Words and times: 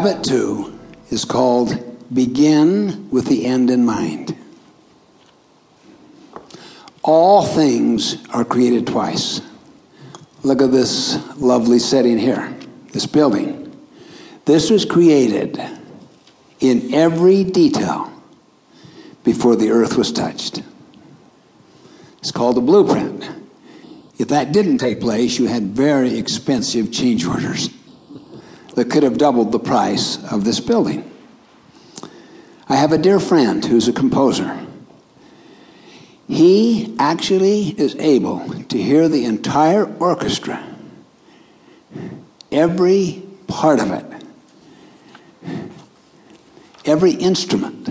Habit 0.00 0.24
two 0.24 0.80
is 1.10 1.26
called 1.26 1.76
begin 2.10 3.10
with 3.10 3.26
the 3.26 3.44
end 3.44 3.68
in 3.68 3.84
mind. 3.84 4.34
All 7.02 7.44
things 7.44 8.16
are 8.30 8.42
created 8.42 8.86
twice. 8.86 9.42
Look 10.42 10.62
at 10.62 10.72
this 10.72 11.18
lovely 11.36 11.78
setting 11.78 12.16
here, 12.16 12.50
this 12.92 13.04
building. 13.04 13.78
This 14.46 14.70
was 14.70 14.86
created 14.86 15.60
in 16.60 16.94
every 16.94 17.44
detail 17.44 18.10
before 19.22 19.54
the 19.54 19.70
earth 19.70 19.98
was 19.98 20.10
touched. 20.12 20.62
It's 22.20 22.32
called 22.32 22.56
a 22.56 22.62
blueprint. 22.62 23.28
If 24.18 24.28
that 24.28 24.52
didn't 24.52 24.78
take 24.78 24.98
place, 24.98 25.38
you 25.38 25.46
had 25.48 25.64
very 25.64 26.16
expensive 26.16 26.90
change 26.90 27.26
orders 27.26 27.68
that 28.74 28.90
could 28.90 29.02
have 29.02 29.18
doubled 29.18 29.52
the 29.52 29.58
price 29.58 30.22
of 30.30 30.44
this 30.44 30.60
building. 30.60 31.10
I 32.68 32.76
have 32.76 32.92
a 32.92 32.98
dear 32.98 33.18
friend 33.18 33.64
who's 33.64 33.88
a 33.88 33.92
composer. 33.92 34.58
He 36.28 36.94
actually 36.98 37.70
is 37.70 37.96
able 37.96 38.48
to 38.68 38.80
hear 38.80 39.08
the 39.08 39.24
entire 39.24 39.84
orchestra, 39.96 40.64
every 42.52 43.22
part 43.48 43.80
of 43.80 43.90
it, 43.90 44.06
every 46.84 47.10
instrument, 47.12 47.90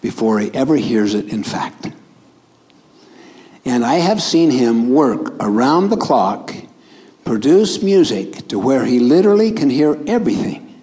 before 0.00 0.40
he 0.40 0.50
ever 0.54 0.76
hears 0.76 1.14
it 1.14 1.28
in 1.28 1.42
fact. 1.42 1.92
And 3.64 3.84
I 3.84 3.96
have 3.96 4.22
seen 4.22 4.50
him 4.50 4.88
work 4.90 5.34
around 5.38 5.90
the 5.90 5.96
clock, 5.96 6.54
produce 7.32 7.82
music 7.82 8.46
to 8.48 8.58
where 8.58 8.84
he 8.84 9.00
literally 9.00 9.50
can 9.50 9.70
hear 9.70 9.98
everything 10.06 10.78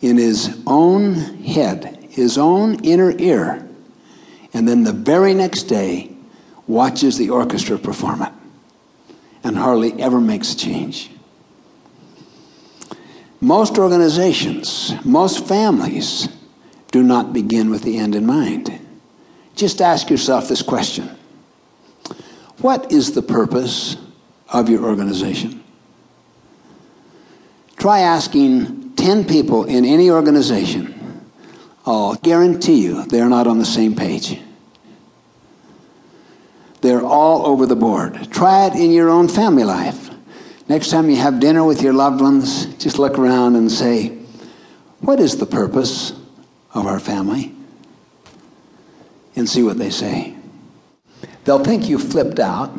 in 0.00 0.16
his 0.16 0.58
own 0.66 1.12
head, 1.12 1.98
his 2.08 2.38
own 2.38 2.82
inner 2.82 3.10
ear. 3.18 3.68
And 4.54 4.66
then 4.66 4.84
the 4.84 4.94
very 4.94 5.34
next 5.34 5.64
day, 5.64 6.16
watches 6.66 7.18
the 7.18 7.28
orchestra 7.28 7.76
perform 7.76 8.22
it 8.22 8.32
and 9.44 9.54
hardly 9.54 9.92
ever 10.00 10.18
makes 10.18 10.54
a 10.54 10.56
change. 10.56 11.10
Most 13.42 13.76
organizations, 13.76 14.94
most 15.04 15.46
families 15.46 16.26
do 16.90 17.02
not 17.02 17.34
begin 17.34 17.68
with 17.68 17.82
the 17.82 17.98
end 17.98 18.14
in 18.14 18.24
mind. 18.24 18.80
Just 19.56 19.82
ask 19.82 20.08
yourself 20.08 20.48
this 20.48 20.62
question 20.62 21.10
what 22.60 22.90
is 22.90 23.12
the 23.12 23.22
purpose 23.22 23.98
of 24.52 24.68
your 24.68 24.84
organization? 24.84 25.59
Try 27.80 28.00
asking 28.00 28.92
10 28.96 29.24
people 29.24 29.64
in 29.64 29.86
any 29.86 30.10
organization. 30.10 31.24
I'll 31.86 32.14
guarantee 32.16 32.82
you 32.82 33.06
they're 33.06 33.30
not 33.30 33.46
on 33.46 33.58
the 33.58 33.64
same 33.64 33.96
page. 33.96 34.38
They're 36.82 37.02
all 37.02 37.46
over 37.46 37.64
the 37.64 37.76
board. 37.76 38.30
Try 38.30 38.66
it 38.66 38.74
in 38.74 38.90
your 38.90 39.08
own 39.08 39.28
family 39.28 39.64
life. 39.64 40.10
Next 40.68 40.90
time 40.90 41.08
you 41.08 41.16
have 41.16 41.40
dinner 41.40 41.64
with 41.64 41.80
your 41.80 41.94
loved 41.94 42.20
ones, 42.20 42.66
just 42.74 42.98
look 42.98 43.18
around 43.18 43.56
and 43.56 43.72
say, 43.72 44.08
What 45.00 45.18
is 45.18 45.38
the 45.38 45.46
purpose 45.46 46.12
of 46.74 46.86
our 46.86 47.00
family? 47.00 47.54
And 49.34 49.48
see 49.48 49.62
what 49.62 49.78
they 49.78 49.90
say. 49.90 50.36
They'll 51.44 51.64
think 51.64 51.88
you 51.88 51.98
flipped 51.98 52.40
out. 52.40 52.76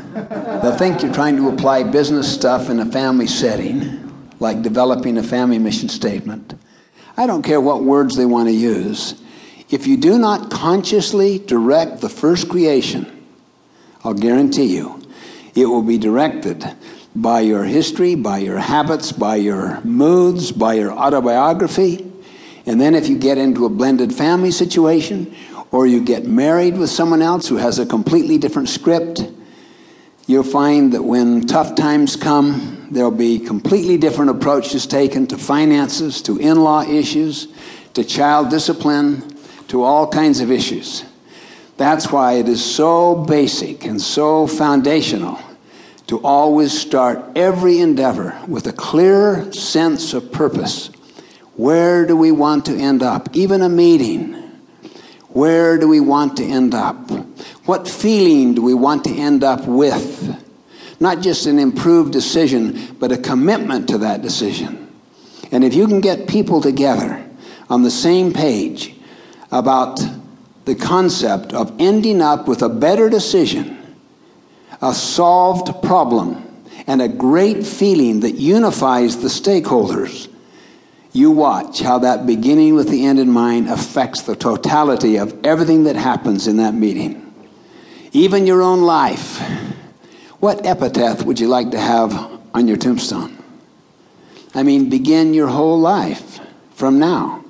They'll 0.62 0.78
think 0.78 1.02
you're 1.02 1.14
trying 1.14 1.38
to 1.38 1.50
apply 1.50 1.84
business 1.84 2.32
stuff 2.32 2.70
in 2.70 2.80
a 2.80 2.86
family 2.86 3.26
setting, 3.26 4.11
like 4.42 4.64
developing 4.64 5.18
a 5.18 5.24
family 5.24 5.60
mission 5.60 5.88
statement. 5.88 6.56
I 7.16 7.28
don't 7.28 7.44
care 7.44 7.62
what 7.62 7.84
words 7.84 8.16
they 8.16 8.26
want 8.26 8.50
to 8.50 8.54
use. 8.54 9.22
If 9.70 9.86
you 9.86 9.98
do 9.98 10.18
not 10.18 10.50
consciously 10.50 11.38
direct 11.38 12.02
the 12.02 12.10
first 12.10 12.50
creation, 12.50 13.26
I'll 14.04 14.16
guarantee 14.16 14.76
you, 14.76 15.00
it 15.54 15.68
will 15.68 15.84
be 15.84 16.00
directed 16.00 16.66
by 17.16 17.42
your 17.42 17.64
history, 17.64 18.16
by 18.16 18.40
your 18.40 18.58
habits, 18.58 19.12
by 19.12 19.36
your 19.36 19.80
moods, 19.82 20.52
by 20.52 20.74
your 20.74 20.92
autobiography. 20.92 22.12
And 22.66 22.82
then 22.82 22.96
if 22.96 23.08
you 23.08 23.20
get 23.20 23.38
into 23.38 23.66
a 23.66 23.70
blended 23.70 24.14
family 24.14 24.52
situation, 24.52 25.36
or 25.72 25.86
you 25.86 26.04
get 26.04 26.26
married 26.26 26.78
with 26.78 26.90
someone 26.90 27.22
else 27.22 27.48
who 27.48 27.58
has 27.58 27.80
a 27.80 27.86
completely 27.86 28.38
different 28.38 28.70
script, 28.70 29.22
you'll 30.26 30.44
find 30.44 30.94
that 30.94 31.04
when 31.04 31.46
tough 31.46 31.76
times 31.76 32.16
come, 32.16 32.81
there'll 32.92 33.12
be 33.12 33.40
completely 33.40 33.98
different 33.98 34.30
approaches 34.30 34.86
taken 34.86 35.26
to 35.28 35.38
finances, 35.38 36.22
to 36.24 36.38
in 36.38 36.62
law 36.62 36.84
issues, 36.84 37.48
to 37.94 38.04
child 38.04 38.50
discipline, 38.50 39.36
to 39.70 39.84
all 39.84 40.08
kinds 40.08 40.40
of 40.42 40.52
issues. 40.52 41.04
That's 41.78 42.12
why 42.12 42.34
it 42.34 42.48
is 42.48 42.64
so 42.64 43.16
basic 43.16 43.86
and 43.86 44.00
so 44.00 44.46
foundational 44.46 45.40
to 46.08 46.20
always 46.20 46.78
start 46.78 47.24
every 47.36 47.80
endeavor 47.80 48.40
with 48.48 48.68
a 48.68 48.74
clear 48.74 49.52
sense 49.54 50.14
of 50.14 50.32
purpose. 50.32 50.88
Where 51.56 52.06
do 52.06 52.16
we 52.16 52.32
want 52.32 52.66
to 52.66 52.76
end 52.76 53.02
up? 53.02 53.36
Even 53.36 53.62
a 53.62 53.70
meeting 53.70 54.42
where 55.34 55.78
do 55.78 55.88
we 55.88 56.02
want 56.02 56.38
to 56.38 56.44
end 56.44 56.74
up? 56.74 57.10
What 57.66 57.88
feeling 57.88 58.54
do 58.54 58.62
we 58.62 58.74
want 58.74 59.06
to 59.06 59.16
end 59.16 59.46
up 59.46 59.66
with? 59.66 60.51
Not 61.02 61.22
just 61.22 61.48
an 61.48 61.58
improved 61.58 62.14
decision, 62.14 62.96
but 63.00 63.12
a 63.12 63.18
commitment 63.18 63.90
to 63.90 63.98
that 63.98 64.22
decision. 64.22 64.88
And 65.52 65.64
if 65.64 65.74
you 65.74 65.88
can 65.88 66.00
get 66.00 66.28
people 66.28 66.62
together 66.62 67.28
on 67.72 67.82
the 67.82 67.90
same 67.90 68.32
page 68.32 68.94
about 69.52 70.00
the 70.66 70.76
concept 70.76 71.54
of 71.54 71.74
ending 71.80 72.22
up 72.22 72.48
with 72.48 72.62
a 72.62 72.70
better 72.70 73.10
decision, 73.10 73.98
a 74.80 74.94
solved 74.94 75.82
problem, 75.82 76.48
and 76.86 77.02
a 77.02 77.08
great 77.08 77.66
feeling 77.66 78.20
that 78.20 78.36
unifies 78.36 79.18
the 79.18 79.28
stakeholders, 79.28 80.32
you 81.14 81.32
watch 81.32 81.80
how 81.80 81.98
that 81.98 82.28
beginning 82.28 82.76
with 82.76 82.90
the 82.90 83.08
end 83.08 83.18
in 83.18 83.32
mind 83.32 83.68
affects 83.68 84.22
the 84.22 84.36
totality 84.36 85.18
of 85.18 85.44
everything 85.44 85.86
that 85.86 85.96
happens 85.96 86.46
in 86.48 86.58
that 86.58 86.76
meeting. 86.76 87.34
Even 88.12 88.46
your 88.46 88.62
own 88.62 88.84
life. 88.84 89.42
What 90.42 90.66
epitaph 90.66 91.24
would 91.24 91.40
you 91.40 91.48
like 91.48 91.72
to 91.72 91.80
have 91.80 92.14
on 92.54 92.68
your 92.68 92.76
tombstone? 92.76 93.38
I 94.54 94.64
mean, 94.64 94.90
begin 94.90 95.34
your 95.34 95.48
whole 95.48 95.80
life 95.80 96.42
from 96.74 97.00
now 97.00 97.46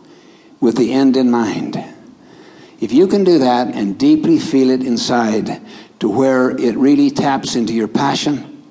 with 0.60 0.78
the 0.78 0.94
end 0.94 1.18
in 1.18 1.32
mind. 1.32 1.84
If 2.80 2.94
you 2.94 3.08
can 3.08 3.24
do 3.24 3.40
that 3.40 3.74
and 3.74 3.98
deeply 3.98 4.38
feel 4.38 4.70
it 4.70 4.84
inside 4.84 5.60
to 6.00 6.08
where 6.08 6.52
it 6.52 6.78
really 6.78 7.10
taps 7.10 7.56
into 7.56 7.74
your 7.74 7.88
passion, 7.88 8.62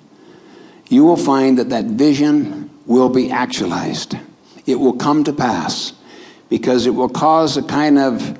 you 0.88 1.02
will 1.02 1.16
find 1.16 1.58
that 1.58 1.70
that 1.70 1.86
vision 1.86 2.70
will 2.86 3.08
be 3.08 3.30
actualized 3.30 4.16
it 4.70 4.78
will 4.78 4.92
come 4.92 5.24
to 5.24 5.32
pass 5.32 5.92
because 6.48 6.86
it 6.86 6.90
will 6.90 7.08
cause 7.08 7.56
a 7.56 7.62
kind 7.62 7.98
of 7.98 8.38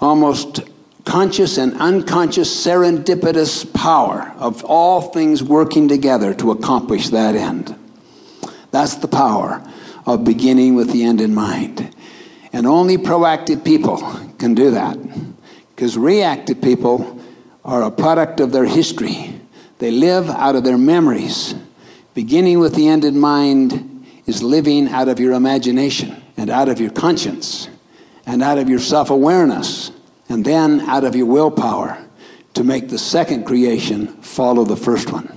almost 0.00 0.60
conscious 1.06 1.56
and 1.56 1.72
unconscious 1.74 2.52
serendipitous 2.66 3.72
power 3.72 4.34
of 4.36 4.62
all 4.64 5.00
things 5.00 5.42
working 5.42 5.88
together 5.88 6.34
to 6.34 6.50
accomplish 6.50 7.08
that 7.08 7.34
end. 7.34 7.74
That's 8.72 8.96
the 8.96 9.08
power 9.08 9.66
of 10.04 10.24
beginning 10.24 10.74
with 10.74 10.92
the 10.92 11.04
end 11.04 11.20
in 11.20 11.34
mind. 11.34 11.94
And 12.52 12.66
only 12.66 12.98
proactive 12.98 13.64
people 13.64 13.98
can 14.38 14.54
do 14.54 14.72
that 14.72 14.98
because 15.74 15.96
reactive 15.96 16.60
people 16.60 17.22
are 17.64 17.82
a 17.82 17.90
product 17.90 18.40
of 18.40 18.52
their 18.52 18.64
history. 18.64 19.40
They 19.78 19.92
live 19.92 20.28
out 20.28 20.56
of 20.56 20.64
their 20.64 20.78
memories. 20.78 21.54
Beginning 22.14 22.58
with 22.58 22.74
the 22.74 22.88
end 22.88 23.04
in 23.04 23.18
mind 23.18 24.06
is 24.26 24.42
living 24.42 24.88
out 24.88 25.08
of 25.08 25.20
your 25.20 25.34
imagination 25.34 26.20
and 26.36 26.50
out 26.50 26.68
of 26.68 26.80
your 26.80 26.90
conscience 26.90 27.68
and 28.24 28.42
out 28.42 28.58
of 28.58 28.68
your 28.68 28.80
self 28.80 29.10
awareness 29.10 29.92
and 30.28 30.44
then 30.44 30.80
out 30.82 31.04
of 31.04 31.14
your 31.14 31.26
willpower 31.26 32.02
to 32.54 32.64
make 32.64 32.88
the 32.88 32.98
second 32.98 33.44
creation 33.44 34.06
follow 34.22 34.64
the 34.64 34.76
first 34.76 35.12
one. 35.12 35.35